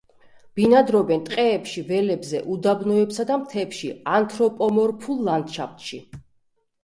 [0.59, 6.01] ბინადრობენ ტყეებში, ველებზე, უდაბნოებსა და მთებში, ანთროპომორფულ ლანდშაფტში.